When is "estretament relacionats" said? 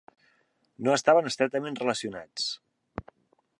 1.33-2.51